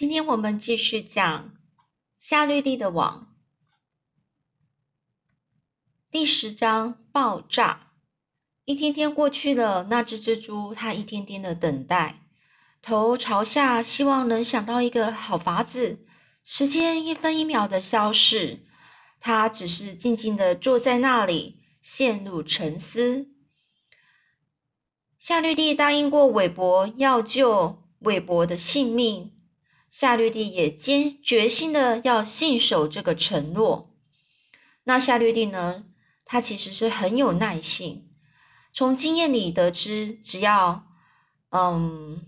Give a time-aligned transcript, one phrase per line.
[0.00, 1.52] 今天我们继续讲
[2.18, 3.36] 夏绿蒂的网
[6.10, 7.92] 第十章爆炸。
[8.64, 12.22] 一天天过去了，那只蜘蛛它一天天的等待，
[12.80, 16.06] 头朝下，希望能想到一个好法子。
[16.42, 18.64] 时间一分一秒的消逝，
[19.20, 23.28] 它只是静静的坐在那里，陷入沉思。
[25.18, 29.36] 夏绿蒂答应过韦伯要救韦伯的性命。
[29.90, 33.94] 夏绿蒂也坚决心的要信守这个承诺。
[34.84, 35.84] 那夏绿蒂呢？
[36.24, 38.08] 她其实是很有耐性。
[38.72, 40.86] 从经验里得知，只要
[41.50, 42.24] 嗯，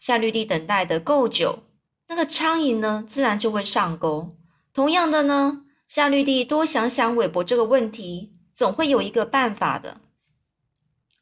[0.00, 1.60] 夏绿蒂等待的够久，
[2.08, 4.36] 那个苍蝇呢，自然就会上钩。
[4.74, 10.00] 同样的呢，夏绿蒂多想想韦伯这个问题，总会有一个办法的。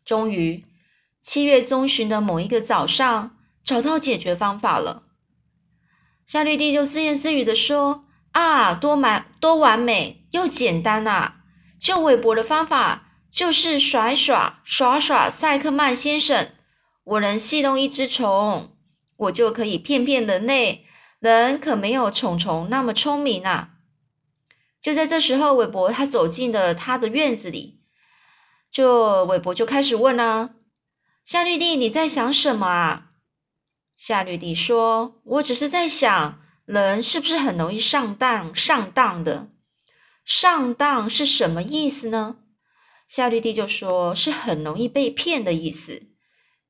[0.05, 0.65] 终于，
[1.21, 5.03] 七月中旬的某一个早上，找到解决方法了。
[6.27, 11.37] 夏绿蒂就自言自语的说：“啊，多完多完美又简单啊！
[11.79, 16.51] 救韦伯的方法就是甩耍耍耍赛克曼先生。
[17.05, 18.77] 我能戏弄一只虫，
[19.17, 20.85] 我就可以骗骗人类。
[21.21, 23.71] 人可没有虫虫那么聪明啊！”
[24.83, 27.81] 就在这时候，韦伯他走进了他的院子里，
[28.69, 30.51] 就韦伯就开始问了
[31.25, 33.06] ：“夏绿蒂，你在想什么啊？”
[33.97, 38.55] 夏绿蒂说：“我只是在想，人是不是很容易上当？
[38.55, 39.49] 上当的，
[40.25, 42.37] 上当是什么意思呢？”
[43.09, 46.03] 夏绿蒂就说：“是很容易被骗的意思。”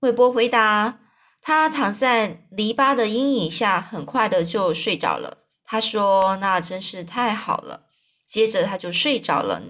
[0.00, 1.00] 韦伯回答
[1.42, 7.86] ：“他躺在篱笆的阴影下，很快的就睡着了。”他说：“那真是太好了。”
[8.24, 9.62] 接着他就睡着了。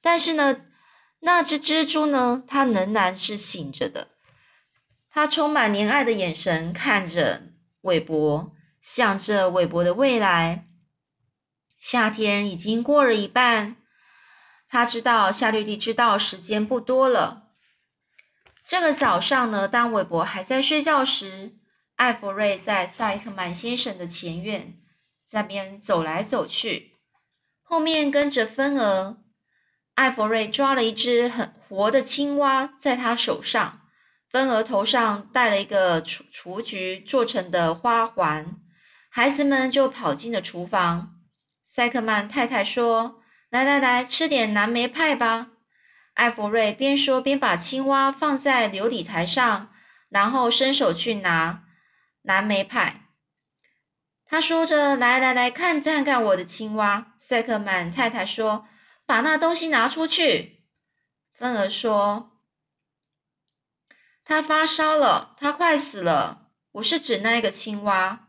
[0.00, 0.56] 但是呢，
[1.20, 2.42] 那只蜘蛛呢？
[2.46, 4.08] 它仍然是醒着的。
[5.14, 10.66] 他充满怜爱的眼神看着韦伯，想着韦伯的未来。
[11.78, 13.76] 夏天已经过了一半，
[14.68, 17.50] 他知道夏绿蒂知道时间不多了。
[18.60, 21.58] 这个早上呢，当韦伯还在睡觉时，
[21.94, 24.80] 艾弗瑞在塞克曼先生的前院
[25.30, 26.96] 那边走来走去，
[27.62, 29.18] 后面跟着芬儿。
[29.94, 33.82] 艾弗瑞抓了一只很活的青蛙在他手上。
[34.34, 38.56] 芬儿头上戴了一个雏雏菊做成的花环，
[39.08, 41.20] 孩子们就跑进了厨房。
[41.62, 45.50] 塞克曼太太说：“来来来，吃点蓝莓派吧。”
[46.14, 49.70] 艾弗瑞边说边把青蛙放在琉璃台上，
[50.08, 51.62] 然后伸手去拿
[52.20, 53.02] 蓝莓派。
[54.26, 58.66] 他说着：“来来来，看看看我的青蛙。”塞克曼太太说
[59.06, 60.64] ：“把那东西拿出去。”
[61.32, 62.32] 芬儿说。
[64.24, 66.48] 他发烧了，他快死了。
[66.72, 68.28] 我是指那个青蛙。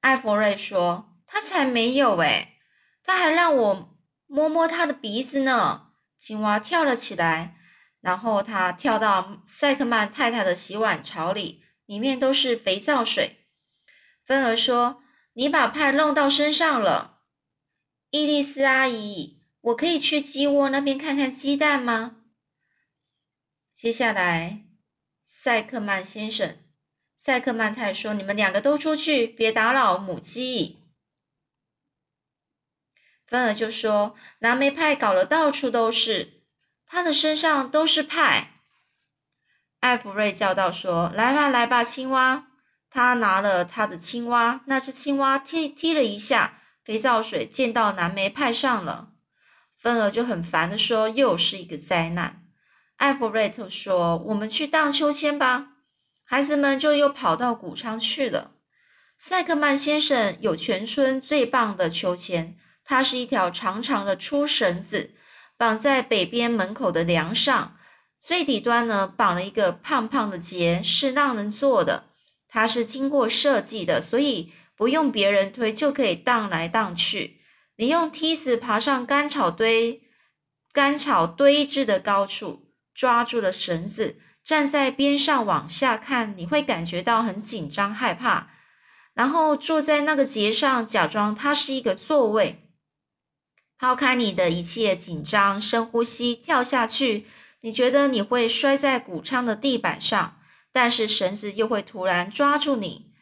[0.00, 2.58] 艾弗瑞说：“他才没有诶，
[3.02, 7.56] 他还让我摸摸他的鼻子呢。”青蛙跳了起来，
[8.00, 13.46] 然后他跳到塞克曼太太的洗碗槽里，里面都是肥皂水。
[14.24, 15.02] 芬儿说
[15.32, 17.22] ：“你把派弄到身上了。”
[18.10, 22.16] 伊丽丝阿姨，我可以去鸡窝那边看看鸡蛋吗？
[23.74, 24.63] 接下来。
[25.44, 26.56] 塞克曼先生，
[27.18, 30.78] 塞克曼太说：“你们两个都出去，别打扰母鸡。”
[33.28, 36.44] 芬儿就说：“蓝莓派搞得到处都是，
[36.86, 38.62] 他的身上都是派。”
[39.80, 42.46] 艾弗瑞叫道：“说来吧，来吧，青蛙。”
[42.88, 49.12] 他拿了他的青蛙，那只青蛙踢踢了一下，肥皂水溅到蓝莓派上了。
[49.76, 52.40] 芬儿就很烦的说：“又是一个灾难。”
[52.96, 55.72] 艾弗瑞特说：“我们去荡秋千吧。”
[56.24, 58.52] 孩子们就又跑到谷仓去了。
[59.18, 65.14] 塞克曼先生有全村最棒的秋千，它是一条长长的粗绳子，
[65.56, 67.76] 绑在北边门口的梁上，
[68.18, 72.04] 最底端呢绑了一个胖胖的结，是让人坐的。
[72.48, 77.40] 它是经过设计的，所以不用别人推就可以荡来荡去。
[77.76, 80.02] 你用梯子爬上干草堆，
[80.72, 82.63] 干草堆置的高处。
[82.94, 88.50] 抓住了绳子，站在边上往下看，你会感觉到很紧张害怕。
[89.12, 92.70] 然后坐在那个节上，假装它是一个座位，
[93.78, 97.26] 抛开你的一切紧张，深呼吸，跳下去。
[97.60, 100.38] 你觉得你会摔在谷仓的地板上，
[100.72, 103.12] 但是绳子又会突然抓住你，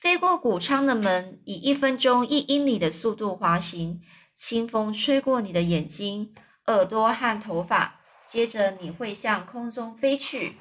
[0.00, 4.00] 飞过谷仓的门，以一分钟一英里的速度滑行。
[4.34, 6.34] 清风吹过你的眼睛、
[6.66, 8.00] 耳朵和头发。
[8.32, 10.56] 接着你会向空中飞去，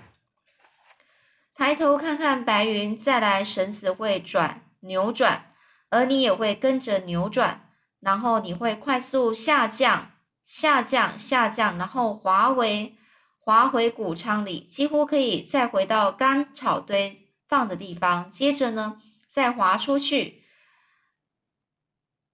[1.56, 5.54] 抬头看看白云，再来绳子会转扭转，
[5.88, 7.70] 而你也会跟着扭转，
[8.02, 10.12] 然后你会快速下降、
[10.44, 12.98] 下降、下降，然后滑回
[13.40, 18.30] 滑回谷仓里，几乎可以再回到干草堆放的地方。
[18.30, 20.44] 接着呢，再滑出去，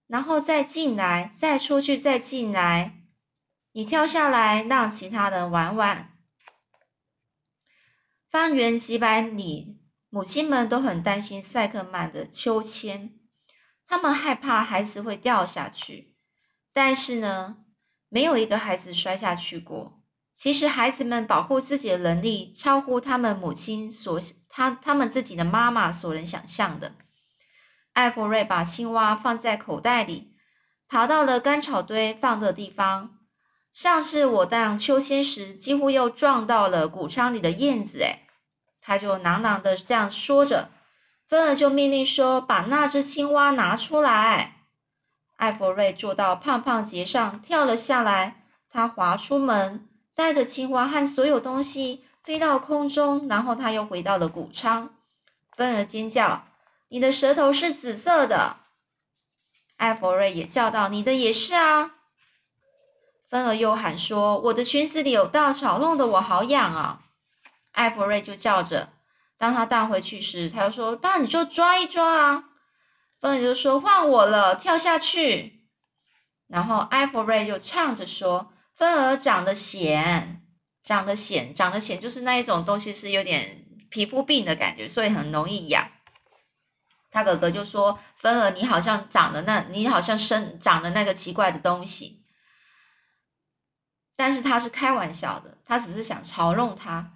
[0.07, 2.96] 然后再进来，再出去，再进来。
[3.77, 6.11] 你跳下来，让其他人玩玩。
[8.27, 9.79] 方圆几百里，
[10.09, 13.19] 母亲们都很担心赛克曼的秋千，
[13.85, 16.15] 他们害怕孩子会掉下去。
[16.73, 17.57] 但是呢，
[18.09, 20.01] 没有一个孩子摔下去过。
[20.33, 24.19] 其实，孩子们保护自己的能力超乎他们母亲所
[24.49, 26.95] 他他们自己的妈妈所能想象的。
[27.93, 30.33] 艾弗瑞把青蛙放在口袋里，
[30.87, 33.13] 爬到了干草堆放的地方。
[33.77, 38.01] 上次我荡秋千时，几乎又撞到了谷仓里的燕子。
[38.01, 38.23] 哎，
[38.81, 40.71] 他就囔囔的这样说着。
[41.27, 44.63] 芬儿就命令说：“把那只青蛙拿出来。”
[45.37, 48.45] 艾弗瑞坐到胖胖节上，跳了下来。
[48.67, 54.95] 他滑出门，带着青蛙和所有东西飞到空中，然后他又回到了谷仓。
[55.55, 56.47] 芬儿尖叫
[56.89, 58.57] ：“你的舌头是紫色的！”
[59.77, 61.91] 艾弗瑞也叫道：“你的也是啊！”
[63.55, 67.01] 又喊说：“我的裙子里有稻草，弄得我好痒啊！”
[67.73, 68.89] 艾弗瑞就叫着。
[69.37, 72.45] 当他荡回去时，他又说：“那你就抓一抓啊！”
[73.21, 75.67] 芬儿就说：“换我了，跳下去。”
[76.47, 80.41] 然后艾弗瑞就唱着说：“芬儿长得显，
[80.83, 85.87] 长得显，长得显，就是那一种东西是有点皮肤病的感觉，所以很容易痒。”
[87.11, 92.23] 他哥哥就说：“芬儿，你好像长的那，你好像生长的那个奇怪的东西。”
[94.17, 97.13] 但是他是开玩笑的，他只是想嘲弄他。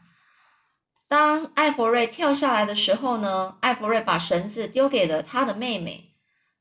[1.09, 6.13] 当艾弗瑞跳下来的时候呢，艾弗瑞把绳子丢给了他的妹妹，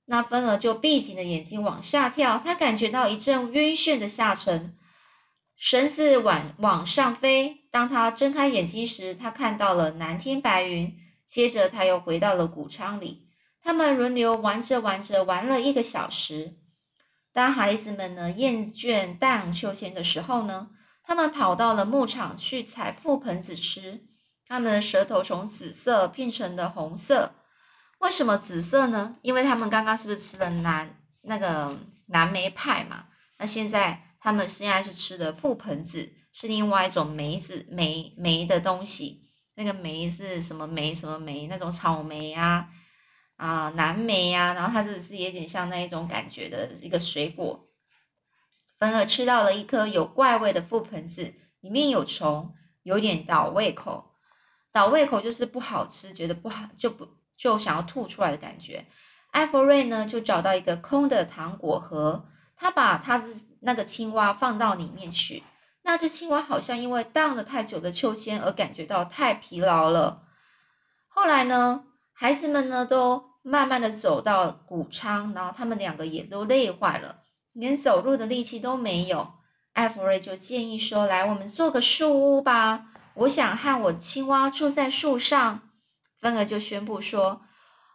[0.06, 2.42] 那芬儿就闭紧了眼睛往下跳。
[2.44, 4.76] 他感觉到一阵晕眩的下沉，
[5.56, 7.68] 绳子往往上飞。
[7.70, 10.96] 当他睁开眼睛时，他看到了蓝天白云。
[11.24, 13.28] 接着他又回到了谷仓里，
[13.62, 16.56] 他们轮流玩着玩着，玩了一个小时。
[17.32, 20.70] 当孩子们呢厌倦荡秋千的时候呢，
[21.02, 24.02] 他们跑到了牧场去采覆盆子吃。
[24.46, 27.34] 他们的舌头从紫色变成了红色。
[28.00, 29.16] 为什么紫色呢？
[29.22, 33.04] 因为他们刚刚是不是吃了蓝那个蓝莓派嘛？
[33.38, 39.22] 那现在他们现在是吃的覆盆子，是另外一种梅子梅梅的东西。
[39.54, 40.92] 那个梅是什么梅？
[40.92, 41.46] 什么梅？
[41.46, 42.68] 那种草莓啊。
[43.40, 47.66] 啊，蓝莓呀，然后它只是有点像那一种感觉的一个水果。
[48.78, 54.12] 芬儿吃到了一颗有怪味的覆盆子，里面有虫，有点倒胃口。
[54.72, 58.84] 倒胃口就是不好吃，觉得不好就不就想要吐出来的感觉。
[59.30, 62.26] 艾弗瑞呢，就找到一个空的糖果盒，
[62.56, 63.26] 他把他的
[63.60, 65.42] 那个青蛙放到里面去。
[65.80, 70.26] 那只青蛙好像因为荡了太久的秋千而感觉到太疲劳了。
[71.08, 73.29] 后来呢，孩子们呢都。
[73.42, 77.20] 慢慢的走到谷仓，然后他们两个也都累坏了，
[77.52, 79.34] 连走路的力气都没有。
[79.72, 85.70] 艾弗瑞就建议说：“来，我们做个树屋吧，我想和我青蛙住在树上。”
[86.20, 87.42] 芬儿就宣布说：“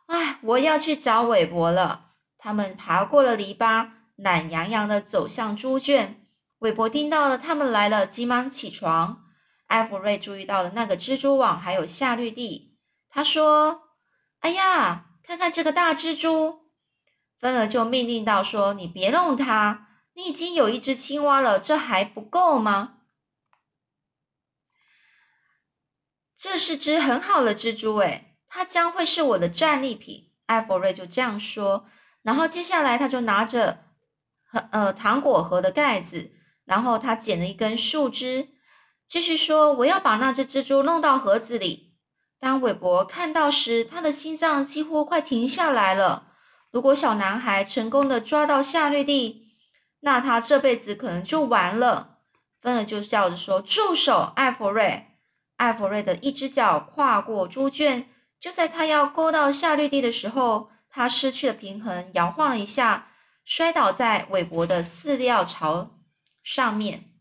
[0.08, 2.08] 哎，我要去找韦伯了。”
[2.40, 6.26] 他们爬过了篱笆，懒洋洋的走向猪圈。
[6.60, 9.24] 韦伯听到了他们来了，急忙起床。
[9.68, 12.78] 艾弗瑞注意到了那个蜘蛛网，还有夏绿蒂。
[13.10, 13.84] 他说
[14.42, 16.70] ：“哎呀！”看看这个大蜘蛛，
[17.40, 23.00] 芬儿就命令道：“说你别弄它，你已经有一只青蛙了，这还不够吗？
[26.38, 31.88] 这是只很好的蜘蛛，诶，它将会是我的战利品。”艾弗瑞就这样说。
[32.22, 33.86] 然后接下来，他就拿着
[34.44, 38.50] 和呃糖果盒的盖子，然后他捡了一根树枝，
[39.08, 41.85] 继续说：“我要把那只蜘蛛弄到盒子里。”
[42.40, 46.34] 当韦伯看到时，他的心脏几乎快停下来了。
[46.72, 49.48] 如果小男孩成功的抓到夏绿蒂，
[50.02, 52.20] 那他这辈子可能就完了。
[52.62, 55.08] 芬儿就笑着说：“住手，艾弗瑞！”
[55.58, 63.08] 艾弗瑞的一只脚跨过猪圈，就在他要勾到夏绿蒂的时候，他失去了平衡，摇晃了一下，
[63.46, 65.98] 摔倒在韦伯的饲料槽
[66.44, 67.12] 上面。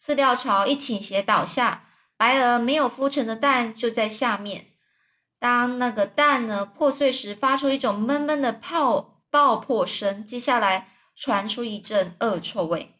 [0.00, 1.88] 饲料槽一倾斜倒下。
[2.22, 4.66] 白鹅没有孵成的蛋就在下面。
[5.40, 10.24] 当那个蛋呢破碎时，发出一种闷闷的泡爆破声。
[10.24, 12.94] 接下来传出一阵恶臭味，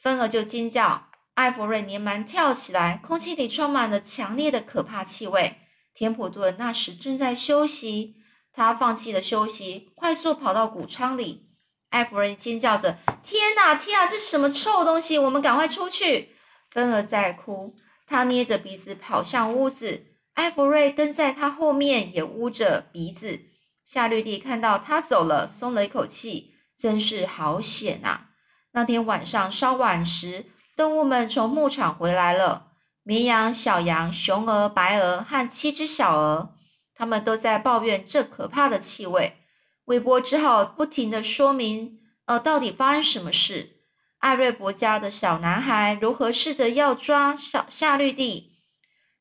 [0.00, 1.08] 芬儿就尖叫。
[1.34, 5.56] 艾弗瑞连忙跳起来，空气里充满了强烈的可怕气味。
[5.92, 8.14] 田普顿那时正在休息，
[8.52, 11.48] 他放弃了休息，快速跑到谷仓里。
[11.88, 15.18] 艾弗瑞尖叫着：“天哪，天啊，这什么臭东西！
[15.18, 16.36] 我们赶快出去！”
[16.70, 17.74] 芬儿在哭，
[18.06, 20.06] 他捏着鼻子跑向屋子。
[20.34, 23.40] 艾弗瑞跟在他后面，也捂着鼻子。
[23.84, 28.28] 夏绿蒂看到他走了，松了一口气，真是好险啊！
[28.72, 30.46] 那天晚上稍晚时，
[30.76, 32.68] 动物们从牧场回来了，
[33.02, 36.54] 绵羊、小羊、雄鹅、白鹅和七只小鹅，
[36.94, 39.38] 他们都在抱怨这可怕的气味。
[39.86, 43.79] 韦伯只好不停的说明，呃，到底发生什么事？
[44.20, 48.52] 艾瑞伯家的小男孩如何试着要抓小夏绿蒂，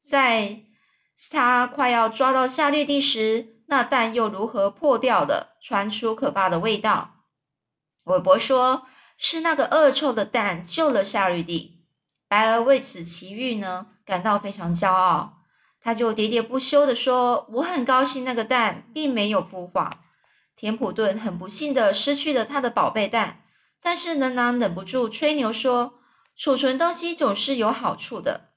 [0.01, 0.61] 在
[1.31, 7.15] 他快要抓到夏绿蒂时，那蛋又如何破掉的，传出可怕的味道？
[8.03, 8.85] 韦伯说。
[9.21, 11.83] 是那个恶臭的蛋救了夏绿蒂，
[12.29, 15.39] 白鹅为此奇遇呢感到非常骄傲，
[15.81, 20.05] 他就喋喋不休地说：“我很高兴那个蛋并没有孵化。”
[20.55, 23.41] 田普顿很不幸的失去了他的宝贝蛋，
[23.81, 25.99] 但是仍然忍不住吹牛说
[26.35, 28.49] ：“储存东西总是有好处的。”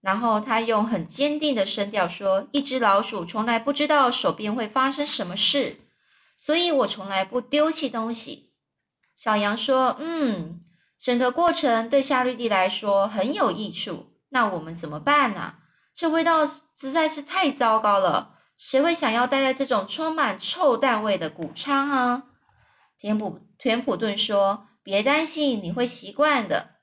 [0.00, 5.80] 然后他用很坚定的声调说：“一只老鼠从来不知道手边会发生什么事，
[6.36, 8.52] 所以我从来不丢弃东西。”
[9.16, 10.60] 小羊说：“嗯，
[10.98, 14.06] 整个过程对夏绿蒂来说很有益处。
[14.28, 15.54] 那我们怎么办呢？
[15.92, 18.36] 这味道实在是太糟糕了。
[18.56, 22.22] 谁会想要待在这种充满臭蛋味的谷仓啊？”
[22.98, 26.76] 田普田普顿说：“别担心，你会习惯的。”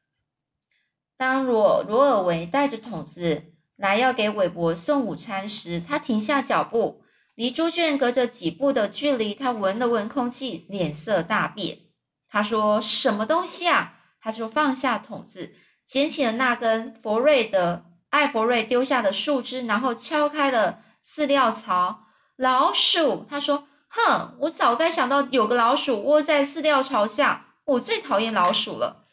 [1.18, 7.04] 当罗罗尔维带着桶子来要给韦伯送午餐时，他停下脚步，
[7.36, 9.34] 离猪圈隔着几步的距离。
[9.34, 11.80] 他闻了闻空气，脸色大变。
[12.28, 15.56] 他说：“什么东西啊？”他就放下桶子，
[15.86, 22.08] 捡起了那根佛瑞的艾佛瑞丢下的树枝，然后敲开了饲料槽。
[22.36, 27.56] 老鼠，他说：“哼，我早该想到有个老鼠窝在饲料槽下。
[27.64, 29.06] 我最讨厌老鼠了。”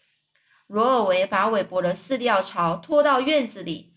[0.66, 3.94] 罗尔维把韦伯的饲料槽拖到院子里，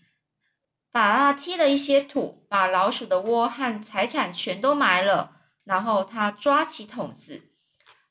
[0.92, 5.32] 把它踢了一些土，把老鼠的窝和财产全都埋了。
[5.64, 7.50] 然后他抓起桶子。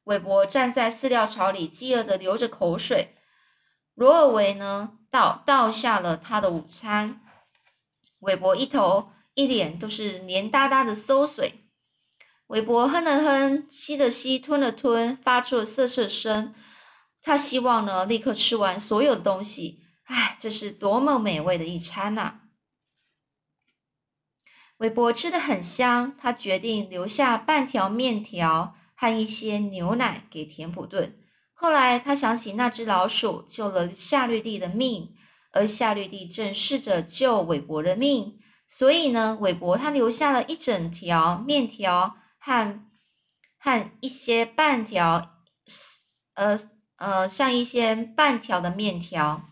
[0.03, 3.15] 韦伯站在饲料槽里，饥饿的流着口水。
[3.93, 7.21] 罗尔维呢，倒倒下了他的午餐。
[8.19, 11.64] 韦伯一头一脸都是黏哒哒的馊水。
[12.47, 16.53] 韦伯哼了哼，吸了吸，吞了吞，发出了瑟瑟声。
[17.21, 19.81] 他希望呢，立刻吃完所有的东西。
[20.03, 22.41] 唉，这是多么美味的一餐呐！
[24.77, 28.75] 韦伯吃的很香，他决定留下半条面条。
[28.97, 31.19] 和一些牛奶给田普顿。
[31.53, 35.13] 后来他想起那只老鼠救了夏绿蒂的命，
[35.51, 42.79] 而夏绿蒂正试着救韦伯的命，所以呢，韦伯他留下了一整条面条和
[43.57, 45.41] 和一些半条，
[46.35, 46.59] 呃
[46.97, 49.49] 呃，像一些半条的面条。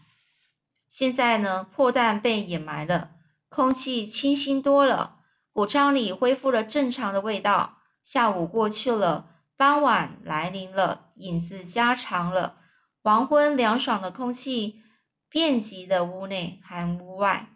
[0.87, 3.15] 现在呢，破蛋被掩埋了，
[3.49, 5.21] 空气清新多了，
[5.51, 7.79] 谷仓里恢复了正常的味道。
[8.03, 9.31] 下午过去了。
[9.55, 12.57] 傍晚来临了，影子加长了。
[13.01, 14.81] 黄昏凉爽的空气
[15.29, 17.49] 遍及了屋内和屋外。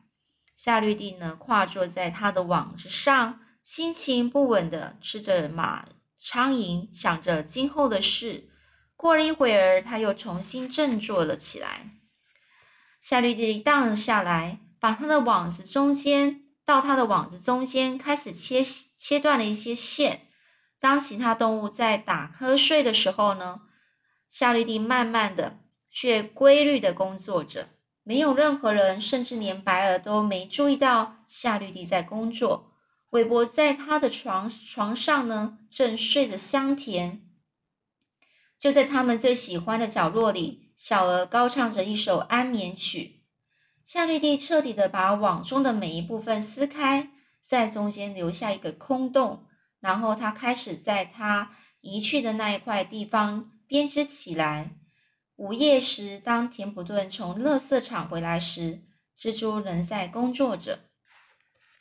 [0.56, 8.50] 夏绿蒂呢，跨坐在他的网子上，心情不稳的吃着马苍蝇，想着今后的事。
[8.96, 11.92] 过了一会儿，他又重新振作了起来。
[13.02, 18.64] 夏绿蒂荡了下来，把他的网子中间到他的网子中间开始切
[18.98, 20.30] 切断了一些线。
[20.80, 23.64] 当其他动物在打瞌睡的时候呢，
[24.30, 25.60] 夏绿蒂慢慢的
[25.90, 27.68] 却规律的工作着，
[28.04, 32.74] 没有任何人，甚至连白鹅都没注意到夏绿蒂在工作。
[33.12, 37.22] 韦伯在他的床床上呢，正睡得香甜。
[38.60, 43.24] 就在他们最喜欢的角落里，小鹅高唱着一首安眠曲。
[43.86, 47.10] 夏绿蒂彻底的把网中的每一部分撕开，
[47.42, 49.46] 在中间留下一个空洞。
[49.80, 54.72] 然后他开始在他移去的那一块地方编织起来。
[55.36, 58.82] 午夜时，当田普顿从垃圾场回来时，
[59.18, 60.87] 蜘蛛仍在工作着。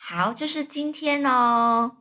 [0.09, 1.97] 好，就是今天哦。